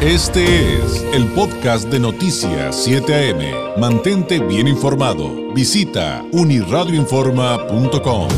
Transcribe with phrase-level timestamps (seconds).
[0.00, 3.80] Este es el podcast de Noticias 7 AM.
[3.80, 5.52] Mantente bien informado.
[5.52, 8.28] Visita uniradioinforma.com.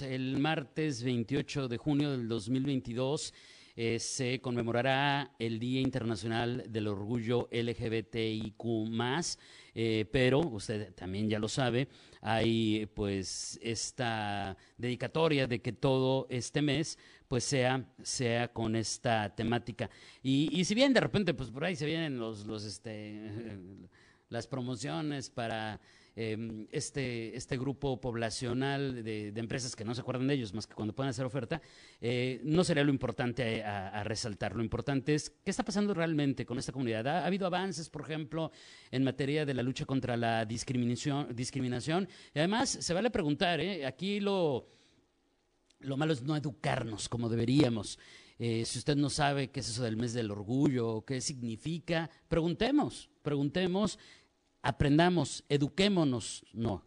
[0.00, 3.34] El martes 28 de junio del 2022
[3.76, 8.56] eh, se conmemorará el Día Internacional del Orgullo LGBTIQ+,
[9.74, 11.88] eh, pero usted también ya lo sabe,
[12.20, 19.88] hay pues esta dedicatoria de que todo este mes pues sea, sea con esta temática.
[20.22, 23.58] Y, y si bien de repente pues por ahí se vienen los, los este,
[24.28, 25.80] las promociones para
[26.14, 30.74] Em, este, este grupo poblacional de, empresas que no se acuerdan de ellos más que
[30.74, 31.62] cuando puedan hacer oferta,
[32.02, 34.54] eh, no sería lo importante a, resaltar.
[34.54, 37.06] Lo importante es qué está pasando realmente con esta comunidad.
[37.06, 38.52] ¿Ha, habido avances, por ejemplo,
[38.90, 41.34] en materia de la lucha contra la discriminación?
[41.34, 42.06] discriminación?
[42.34, 43.86] Y además, se vale preguntar, ¿eh?
[43.86, 44.68] aquí lo,
[45.80, 47.98] lo malo es no educarnos como deberíamos.
[48.38, 53.08] Eh, si usted no sabe qué es eso del mes del orgullo, qué significa, preguntemos,
[53.22, 53.98] preguntemos
[54.62, 56.84] aprendamos, eduquémonos, no,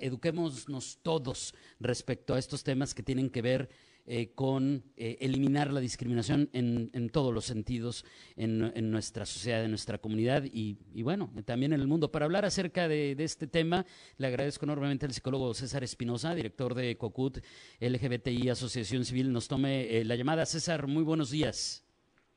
[0.00, 3.68] eduquémonos todos respecto a estos temas que tienen que ver
[4.06, 8.04] eh, con eh, eliminar la discriminación en, todos los sentidos
[8.36, 12.12] en, nuestra sociedad, en nuestra comunidad y, bueno, también en el mundo.
[12.12, 13.86] Para hablar acerca de, de este tema,
[14.18, 17.38] le agradezco enormemente al psicólogo César Espinosa, director de COCUT
[17.80, 20.44] LGBTI Asociación Civil, nos tome eh, la llamada.
[20.44, 21.82] César, muy buenos días.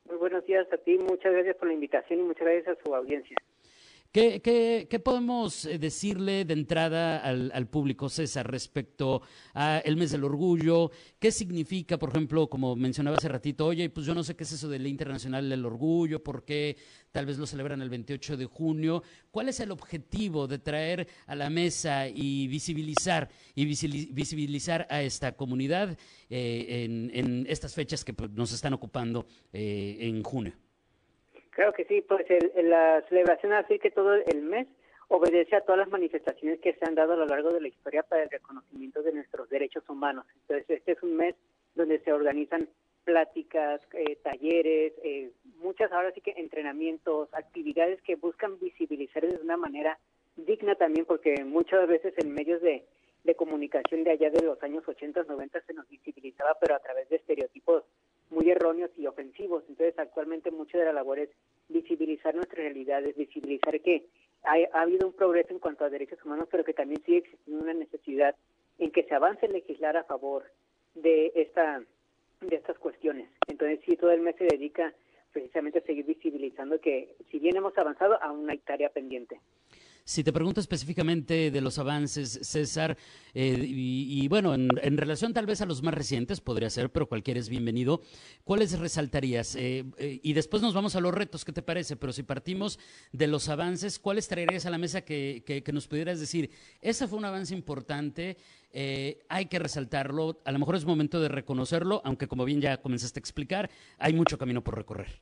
[0.06, 2.94] Muy buenos días a ti, muchas gracias por la invitación y muchas gracias a su
[2.94, 3.36] audiencia.
[4.10, 9.20] ¿Qué, qué, qué podemos eh, decirle de entrada al, al público, César, respecto
[9.52, 10.90] al mes del orgullo?
[11.18, 14.52] ¿Qué significa, por ejemplo, como mencionaba hace ratito, oye, pues yo no sé qué es
[14.52, 16.78] eso del Internacional del Orgullo, por qué
[17.12, 19.02] tal vez lo celebran el 28 de junio?
[19.30, 25.32] ¿Cuál es el objetivo de traer a la mesa y visibilizar y visibilizar a esta
[25.32, 25.98] comunidad
[26.30, 30.54] eh, en, en, estas fechas que pues, nos están ocupando eh, en junio?
[31.58, 34.68] Claro que sí, pues la celebración así que todo el mes
[35.08, 38.04] obedece a todas las manifestaciones que se han dado a lo largo de la historia
[38.04, 40.24] para el reconocimiento de nuestros derechos humanos.
[40.42, 41.34] Entonces, este es un mes
[41.74, 42.68] donde se organizan
[43.02, 49.56] pláticas, eh, talleres, eh, muchas ahora sí que entrenamientos, actividades que buscan visibilizar de una
[49.56, 49.98] manera
[50.36, 52.84] digna también, porque muchas veces en medios de,
[53.28, 57.10] de comunicación de allá de los años 80, 90 se nos visibilizaba, pero a través
[57.10, 57.84] de estereotipos
[58.30, 59.64] muy erróneos y ofensivos.
[59.68, 61.28] Entonces, actualmente mucha de la labor es
[61.68, 64.06] visibilizar nuestras realidades, visibilizar que
[64.44, 67.74] ha, habido un progreso en cuanto a derechos humanos, pero que también sigue existiendo una
[67.74, 68.34] necesidad
[68.78, 70.44] en que se avance en legislar a favor
[70.94, 71.82] de esta
[72.40, 73.28] de estas cuestiones.
[73.48, 74.94] Entonces, sí, todo el mes se dedica
[75.32, 79.38] precisamente a seguir visibilizando que, si bien hemos avanzado, aún hay tarea pendiente.
[80.08, 82.96] Si te pregunto específicamente de los avances, César,
[83.34, 87.38] eh, y, bueno, en, relación tal vez a los más recientes, podría ser, pero cualquiera
[87.38, 88.00] es bienvenido,
[88.42, 89.54] ¿cuáles resaltarías?
[89.54, 91.96] Eh, eh, y después nos vamos a los retos, ¿qué te parece?
[91.96, 92.78] Pero si partimos
[93.12, 96.52] de los avances, ¿cuáles traerías a la mesa que, que, nos pudieras decir?
[96.80, 98.38] Ese fue un avance importante,
[99.28, 103.18] hay que resaltarlo, a lo mejor es momento de reconocerlo, aunque como bien ya comenzaste
[103.18, 105.20] a explicar, hay mucho camino por recorrer.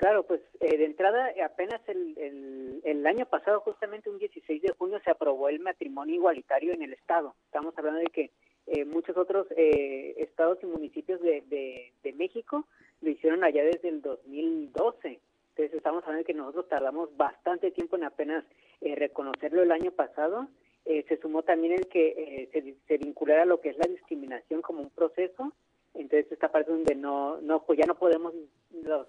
[0.00, 4.98] Claro, pues eh, de entrada apenas el, el, año pasado, justamente un 16 de junio,
[5.04, 7.34] se aprobó el matrimonio igualitario en el Estado.
[7.44, 8.30] Estamos hablando de que
[8.66, 12.64] eh, muchos otros eh, estados y municipios de, México
[13.02, 15.20] lo hicieron allá desde el 2012.
[15.50, 18.42] Entonces estamos hablando de que nosotros tardamos bastante tiempo en apenas
[18.80, 20.48] reconocerlo el año pasado.
[20.86, 24.90] se sumó también el que se, se vinculara lo que es la discriminación como un
[24.90, 25.52] proceso
[25.94, 28.32] entonces esta parte donde no, no pues ya no podemos,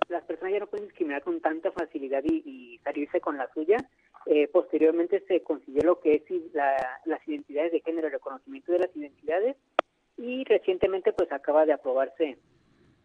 [0.10, 3.78] las personas ya no pueden discriminar con tanta facilidad y, salirse con la suya.
[4.26, 8.96] Eh, posteriormente se consiguió lo que es las identidades de género, el reconocimiento de las
[8.96, 9.56] identidades
[10.18, 12.38] y recientemente pues acaba de aprobarse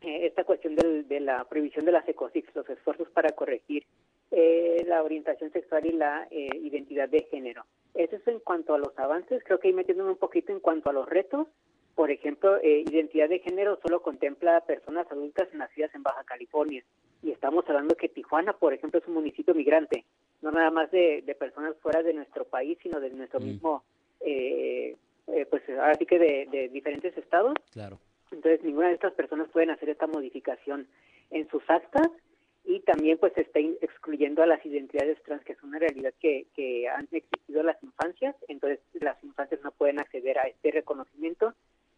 [0.03, 3.87] eh, esta cuestión de la prohibición de las ecosix, los esfuerzos para corregir
[4.31, 7.65] eh, la orientación sexual y la identidad de género.
[7.95, 10.91] Eso es en cuanto a los avances, creo que ahí metiéndome un poquito en cuanto
[10.91, 11.49] a los retos,
[11.97, 16.85] por ejemplo, eh, identidad de género solo contempla personas adultas nacidas en Baja California.
[17.23, 20.05] Y estamos hablando que Tijuana, por ejemplo, es un municipio migrante,
[20.43, 23.45] no nada más de, personas fuera de nuestro país, sino de nuestro mm.
[23.45, 23.83] mismo,
[24.21, 24.95] eh,
[25.29, 27.55] eh, pues ahora sí que de, diferentes estados.
[27.73, 27.99] Claro.
[28.31, 30.87] Entonces, ninguna de estas personas pueden hacer esta modificación
[31.31, 32.11] en sus actas
[32.67, 36.47] y también pues se está excluyendo a las identidades trans, que es una realidad que,
[36.55, 41.55] que han existido las infancias, entonces las infancias no pueden acceder a este reconocimiento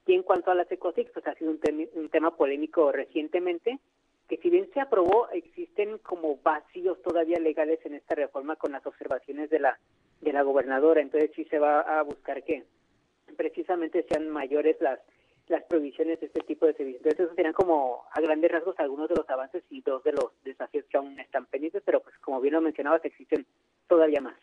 [0.08, 3.78] y en cuanto a las ECOSIC, pues ha sido un, tema polémico recientemente,
[4.26, 8.86] que si bien se aprobó, existen como vacíos todavía legales en esta reforma con las
[8.86, 9.78] observaciones de la,
[10.22, 11.02] de la gobernadora.
[11.02, 12.64] Entonces sí se va a buscar que
[13.36, 14.98] precisamente sean mayores las
[15.48, 17.00] las provisiones de este tipo de servicios.
[17.00, 20.32] Entonces, esos serían como a grandes rasgos algunos de los avances y dos de los
[20.44, 23.46] desafíos que aún están pendientes, pero pues como bien lo mencionabas, existen
[23.86, 24.36] todavía más.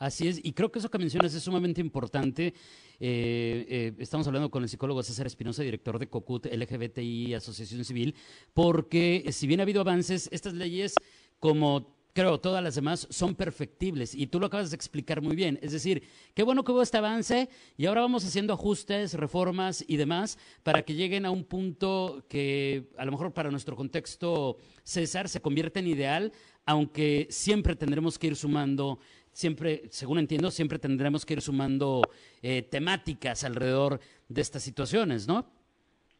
[0.00, 2.54] Así es, y creo que eso que mencionas es sumamente importante.
[2.98, 8.14] Eh, eh, estamos hablando con el psicólogo César Espinosa, director de COCUT LGBTI Asociación Civil,
[8.54, 10.94] porque si bien ha habido avances, estas leyes,
[11.38, 14.14] como creo todas las demás, son perfectibles.
[14.14, 15.58] Y tú lo acabas de explicar muy bien.
[15.62, 16.02] Es decir,
[16.34, 20.82] qué bueno que hubo este avance y ahora vamos haciendo ajustes, reformas y demás para
[20.82, 25.80] que lleguen a un punto que a lo mejor para nuestro contexto, César, se convierta
[25.80, 26.32] en ideal,
[26.66, 28.98] aunque siempre tendremos que ir sumando
[29.32, 32.02] siempre, según entiendo, siempre tendremos que ir sumando
[32.42, 35.46] eh, temáticas alrededor de estas situaciones, ¿no?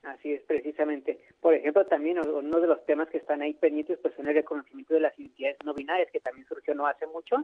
[0.03, 1.21] Así es, precisamente.
[1.41, 4.95] Por ejemplo, también uno de los temas que están ahí pendientes pues son el reconocimiento
[4.95, 7.37] de las identidades no binarias, que también surgió no hace mucho.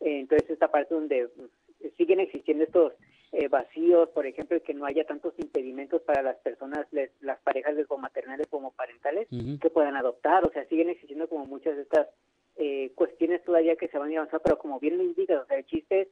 [0.00, 2.92] Eh, entonces, esta parte donde pues, siguen existiendo estos
[3.32, 6.86] eh, vacíos, por ejemplo, que no haya tantos impedimentos para las personas,
[7.20, 9.26] las parejas maternales como parentales,
[9.60, 10.46] que puedan adoptar.
[10.46, 12.08] O sea, siguen existiendo como muchas de estas
[12.56, 15.58] eh, cuestiones todavía que se van a avanzar, pero como bien lo indicas, o sea,
[15.58, 16.08] el chiste es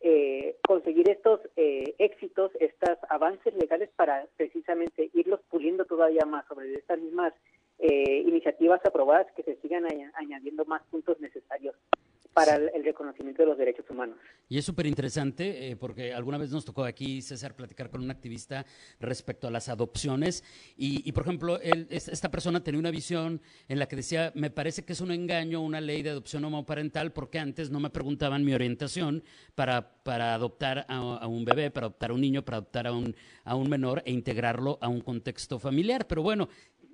[0.00, 6.74] eh, conseguir estos eh, éxitos, estos avances legales para precisamente irlos puliendo todavía más sobre
[6.74, 7.32] estas mismas
[7.80, 11.76] iniciativas aprobadas que se sigan añadiendo más puntos necesarios
[12.32, 14.16] para el reconocimiento de los derechos humanos.
[14.48, 18.10] Y es súper interesante eh, porque alguna vez nos tocó aquí, César, platicar con un
[18.10, 18.64] activista
[18.98, 20.42] respecto a las adopciones
[20.76, 24.92] y, por ejemplo, esta persona tenía una visión en la que decía, me parece que
[24.92, 29.22] es un engaño una ley de adopción homoparental porque antes no me preguntaban mi orientación
[29.54, 33.14] para, para adoptar a, un bebé, para adoptar a un niño, para adoptar a un,
[33.44, 36.06] a un menor e integrarlo a un contexto familiar.
[36.06, 36.48] Pero bueno,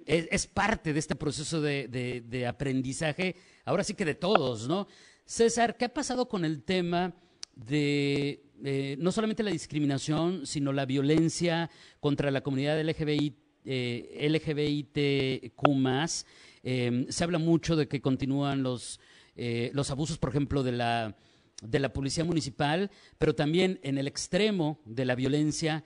[0.06, 1.88] es, parte de este proceso de,
[2.26, 4.86] de aprendizaje, ahora sí que de todos, ¿no?
[5.24, 7.14] César, ¿qué ha pasado con el tema
[7.54, 16.26] de eh, no solamente la discriminación, sino la violencia contra la comunidad LGBTI, eh, LGBTQ+.
[16.62, 19.00] Eh, se habla mucho de que continúan los,
[19.36, 21.16] eh, los abusos, por ejemplo, de la,
[21.62, 25.84] de la policía municipal, pero también en el extremo de la violencia,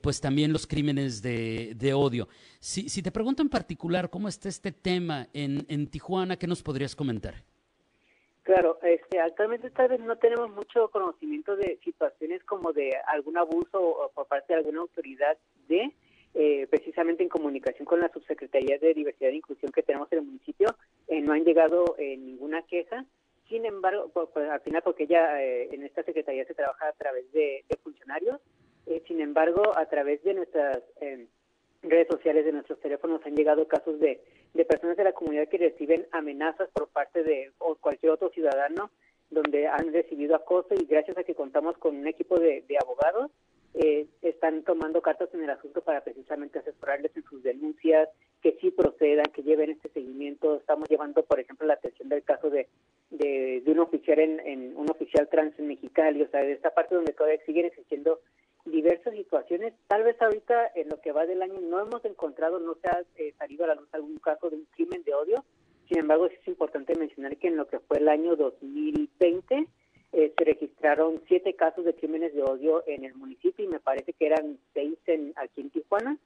[0.00, 2.28] pues también los crímenes de, de odio.
[2.58, 6.60] Si, si, te pregunto en particular cómo está este tema en, en Tijuana, ¿qué nos
[6.60, 7.44] podrías comentar?
[8.44, 14.12] Claro, este, actualmente tal vez no tenemos mucho conocimiento de situaciones como de algún abuso
[14.14, 15.90] por parte de alguna autoridad de,
[16.34, 20.24] eh, precisamente en comunicación con la subsecretaría de Diversidad e Inclusión que tenemos en el
[20.26, 20.76] municipio,
[21.08, 23.06] eh, no han llegado eh, ninguna queja.
[23.48, 27.64] Sin embargo, pues, al final, porque ya en esta secretaría se trabaja a través de,
[27.66, 28.40] de funcionarios,
[29.06, 30.82] sin embargo, a través de nuestras
[31.84, 34.20] redes sociales, de nuestros teléfonos, han llegado casos de
[34.54, 37.50] de personas de la comunidad que reciben amenazas por parte de
[37.80, 38.90] cualquier otro ciudadano
[39.30, 43.32] donde han recibido acoso y gracias a que contamos con un equipo de, abogados,
[43.74, 48.08] eh, están tomando cartas en el asunto para precisamente asesorarles en sus denuncias,
[48.40, 50.54] que sí procedan, que lleven este seguimiento.
[50.54, 52.68] Estamos llevando, por ejemplo, la atención del caso de,
[53.10, 56.94] de, un oficial en, en, un oficial trans en Mexicali, o sea, de esta parte
[56.94, 58.20] donde todavía siguen existiendo
[58.84, 59.72] diversas situaciones.
[59.88, 63.02] Tal vez ahorita en lo que va del año no hemos encontrado, no se ha
[63.16, 65.42] eh, salido a la luz algún caso de un crimen de odio.
[65.88, 69.66] Sin embargo, es importante mencionar que en lo que fue el año 2020
[70.12, 74.12] eh, se registraron siete casos de crímenes de odio en el municipio y me parece
[74.12, 76.18] que eran seis en, aquí en Tijuana.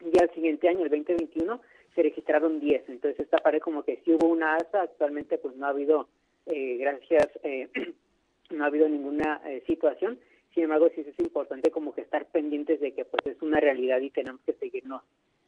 [0.00, 1.60] Y al siguiente año, el 2021,
[1.94, 2.82] se registraron diez.
[2.88, 4.82] Entonces, esta parece como que sí hubo una alza.
[4.82, 6.08] Actualmente, pues no ha habido,
[6.46, 7.28] eh, gracias,
[8.50, 10.18] no ha habido ninguna situación
[10.54, 14.00] sin embargo, sí es importante como que estar pendientes de que pues es una realidad
[14.00, 15.02] y tenemos que seguirnos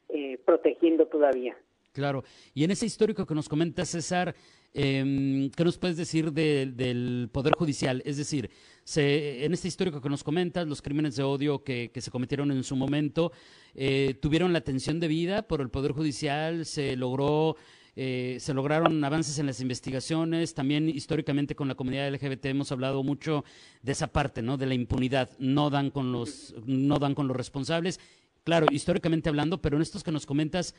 [0.09, 1.57] eh, protegiendo todavía.
[1.91, 2.23] Claro.
[2.53, 4.35] Y en ese histórico que nos comenta César,
[4.73, 8.03] eh, ¿qué nos puedes decir del Poder Judicial?
[8.05, 8.49] Es decir,
[8.83, 12.51] se, en este histórico que nos comentas, los crímenes de odio que, que se cometieron
[12.51, 13.31] en su momento,
[13.73, 16.65] eh, ¿tuvieron la atención debida por el Poder Judicial?
[16.65, 17.55] ¿Se logró
[17.97, 23.03] eh, se lograron avances en las investigaciones, también históricamente con la comunidad LGBT hemos hablado
[23.03, 23.45] mucho
[23.83, 24.57] de esa parte, ¿no?
[24.57, 27.99] De la impunidad, no dan con los, no dan con los responsables.
[28.43, 30.75] Claro, históricamente hablando, pero en estos que nos comentas,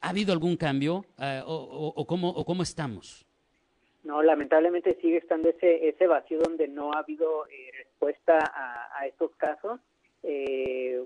[0.00, 3.26] ¿ha habido algún cambio eh, o, cómo, o cómo estamos?
[4.04, 9.32] No, lamentablemente sigue estando ese, ese vacío donde no ha habido eh, respuesta a, estos
[9.36, 9.80] casos.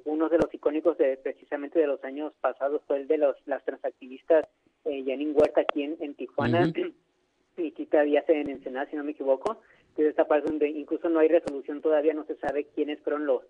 [0.05, 3.65] uno de los icónicos de precisamente de los años pasados fue el de los, las
[3.65, 4.47] transactivistas
[4.85, 6.73] eh, Janine Huerta aquí en, Tijuana
[7.57, 9.61] y aquí todavía se en Ensenada, si no me equivoco.
[9.89, 13.43] Entonces esta parte donde incluso no hay resolución todavía, no se sabe quiénes fueron los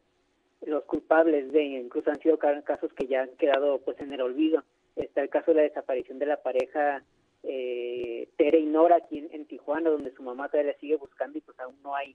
[0.66, 4.62] los culpables de, incluso han sido casos que ya han quedado pues en el olvido.
[4.96, 7.02] Está el caso de la desaparición de la pareja
[7.42, 11.40] eh, Tere y Nora aquí en, Tijuana, donde su mamá todavía la sigue buscando y
[11.40, 12.14] pues aún no hay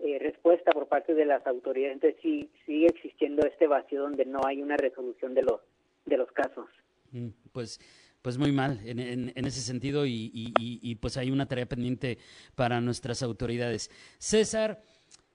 [0.00, 1.94] eh, respuesta por parte de las autoridades.
[1.94, 5.60] Entonces sí sigue existiendo este vacío donde no hay una resolución de los
[6.04, 6.66] de los casos.
[7.12, 7.80] Mm, pues
[8.22, 8.98] pues muy mal en,
[9.34, 12.18] en, ese sentido y, pues hay una tarea pendiente
[12.54, 13.90] para nuestras autoridades.
[14.18, 14.82] César,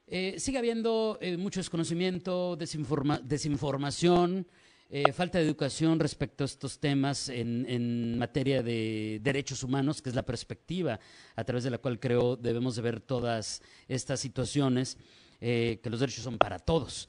[0.08, 4.46] eh, sigue habiendo eh, mucho desconocimiento, desinformación,
[4.90, 10.10] eh, falta de educación respecto a estos temas en, en, materia de derechos humanos, que
[10.10, 11.00] es la perspectiva
[11.38, 14.98] a través de la cual creo debemos de ver todas estas situaciones,
[15.40, 17.08] que los derechos son para todos.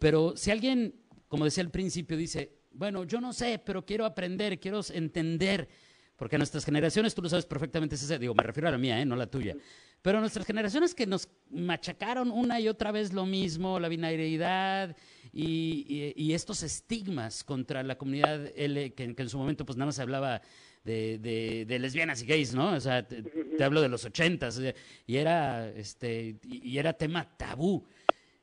[0.00, 0.94] pero si alguien,
[1.28, 5.68] como decía al principio, dice, bueno, yo no sé, pero quiero aprender, quiero entender,
[6.16, 9.04] porque nuestras generaciones, tú lo sabes perfectamente, César, digo, me refiero a la mía, ¿eh?
[9.04, 9.56] no la tuya,
[10.02, 14.96] pero nuestras generaciones que nos machacaron una y otra vez lo mismo, la binariedad
[15.32, 20.02] y, estos estigmas contra la comunidad L, que, en su momento pues nada más se
[20.02, 20.42] hablaba
[20.84, 22.74] de, lesbianas y gays, ¿no?
[22.74, 23.24] O sea, te,
[23.62, 24.60] hablo de los ochentas,
[25.06, 27.84] y era, este, y era tema tabú.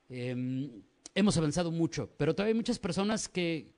[0.10, 0.82] Em,
[1.16, 3.72] hemos avanzado mucho, pero todavía hay muchas personas que,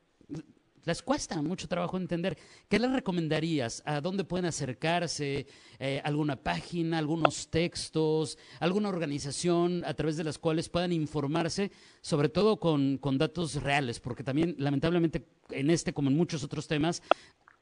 [0.85, 2.37] les cuesta mucho trabajo entender.
[2.69, 3.81] ¿Qué les recomendarías?
[3.85, 5.47] ¿A dónde pueden acercarse?
[5.79, 11.71] Eh, ¿Alguna página, algunos textos, alguna organización a través de las cuales puedan informarse,
[12.01, 13.99] sobre todo con, datos reales?
[13.99, 17.01] Porque también, lamentablemente, en este como en muchos otros temas,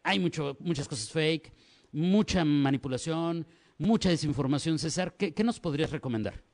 [0.04, 1.54] hay mucho, muchas cosas fake,
[1.92, 3.46] mucha manipulación,
[3.78, 4.80] mucha desinformación.
[4.80, 6.51] César, ¿qué, qué nos podrías recomendar?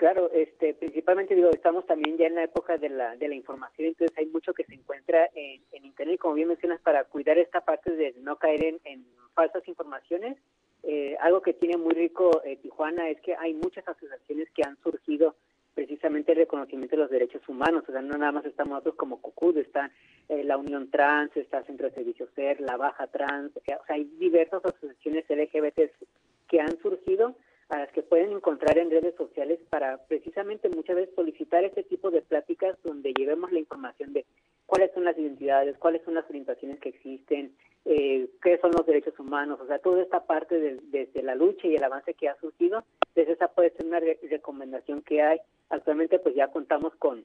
[0.00, 3.88] Claro, este, principalmente digo, estamos también ya en la época de la, de la información,
[3.88, 7.94] entonces hay mucho que se encuentra en, Internet, como bien mencionas, para cuidar esta parte
[7.94, 9.04] de no caer en,
[9.34, 10.38] falsas informaciones.
[10.84, 14.78] Eh, algo que tiene muy rico eh, Tijuana es que hay muchas asociaciones que han
[14.78, 15.34] surgido
[15.74, 19.20] precisamente el reconocimiento de los derechos humanos, o sea, no nada más estamos nosotros como
[19.20, 19.90] CUCUD, está
[20.30, 24.04] eh, la Unión Trans, está Centro de Servicios SER, la Baja Trans, o sea, hay
[24.18, 25.92] diversas asociaciones LGBT
[26.48, 27.34] que han surgido
[27.70, 32.10] a las que pueden encontrar en redes sociales para precisamente muchas veces solicitar este tipo
[32.10, 34.26] de pláticas donde llevemos la información de
[34.66, 39.18] cuáles son las identidades, cuáles son las orientaciones que existen, eh, qué son los derechos
[39.18, 42.84] humanos, o sea, toda esta parte desde la lucha y el avance que ha surgido,
[43.14, 45.38] desde esa puede ser una recomendación que hay.
[45.70, 47.24] Actualmente pues ya contamos con,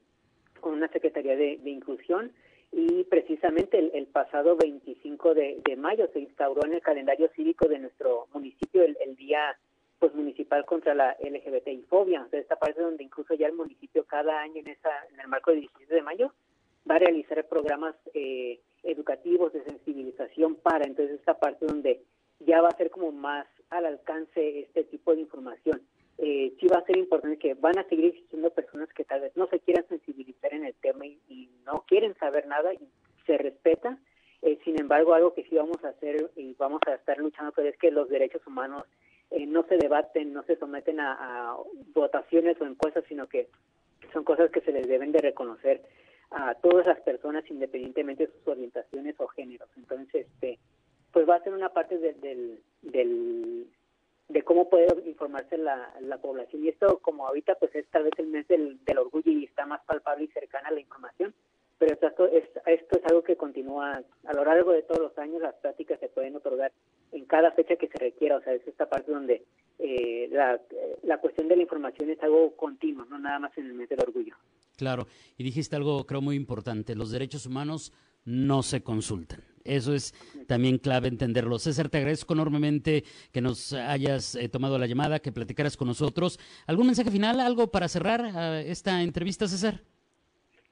[0.60, 2.32] con una Secretaría de, Inclusión
[2.70, 8.28] y precisamente el, pasado 25 de, mayo se instauró en el calendario cívico de nuestro
[8.32, 9.56] municipio el, el día
[9.98, 14.40] pues municipal contra la LGBTI fobia, o esta parte donde incluso ya el municipio cada
[14.40, 16.32] año en esa en el marco del 17 de mayo
[16.88, 22.02] va a realizar programas eh, educativos de sensibilización para entonces esta parte donde
[22.40, 25.82] ya va a ser como más al alcance este tipo de información.
[26.18, 29.36] Eh, sí va a ser importante que van a seguir existiendo personas que tal vez
[29.36, 32.88] no se quieran sensibilizar en el tema y, no quieren saber nada y
[33.26, 33.98] se respeta.
[34.40, 37.66] Eh, sin embargo, algo que sí vamos a hacer y vamos a estar luchando por
[37.66, 38.84] es que los derechos humanos
[39.36, 41.56] eh, no se debaten, no se someten a,
[41.94, 43.50] votaciones o encuestas, sino que
[44.10, 45.82] son cosas que se les deben de reconocer
[46.30, 49.68] a todas las personas independientemente de sus orientaciones o géneros.
[49.76, 50.58] Entonces, este,
[51.12, 53.66] pues va a ser una parte del, del,
[54.28, 56.64] de cómo puede informarse la, la población.
[56.64, 59.66] Y esto, como ahorita, pues es tal vez el mes del, del orgullo y está
[59.66, 61.34] más palpable y cercana a la información,
[61.78, 65.42] pero esto es, esto es algo que continúa a lo largo de todos los años,
[65.42, 66.72] las prácticas se pueden otorgar
[67.12, 67.26] en
[67.76, 69.44] que se requiera, o sea, es esta parte donde
[69.78, 70.60] eh, la,
[71.02, 74.00] la cuestión de la información es algo continuo, no nada más en el mes del
[74.00, 74.34] orgullo.
[74.76, 75.06] Claro,
[75.36, 77.92] y dijiste algo creo muy importante, los derechos humanos
[78.24, 79.40] no se consultan.
[79.64, 80.14] Eso es
[80.46, 81.58] también clave entenderlo.
[81.58, 86.38] César, te agradezco enormemente que nos hayas eh, tomado la llamada, que platicaras con nosotros.
[86.66, 89.80] ¿Algún mensaje final, algo para cerrar uh, esta entrevista, César?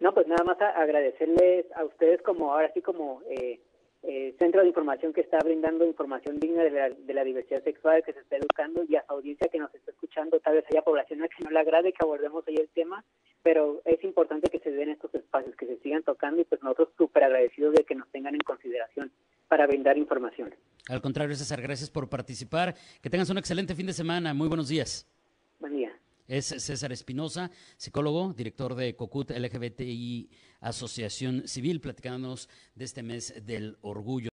[0.00, 3.61] No, pues nada más agradecerles a ustedes como ahora sí como eh,
[4.06, 8.02] eh, centro de información que está brindando información digna de la, de la, diversidad sexual
[8.04, 10.82] que se está educando y a su audiencia que nos está escuchando, tal vez haya
[10.82, 13.02] población a que no le agrade que abordemos hoy el tema,
[13.42, 16.90] pero es importante que se den estos espacios, que se sigan tocando y pues nosotros
[16.99, 19.11] súper agradecidos de que nos tengan en consideración
[19.49, 20.54] para brindar información.
[20.88, 22.75] Al contrario, César, gracias por participar.
[23.00, 24.34] Que tengas un excelente fin de semana.
[24.34, 25.06] Muy buenos días.
[25.61, 25.92] Buen día.
[26.26, 33.76] Es César Espinosa, psicólogo, director de COCUT LGBTI Asociación Civil, platicándonos de este mes del
[33.83, 34.31] orgullo.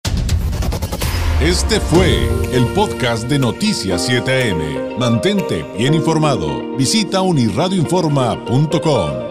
[1.41, 4.99] Este fue el podcast de Noticias 7am.
[4.99, 6.77] Mantente bien informado.
[6.77, 9.28] Visita unirradioinforma.com.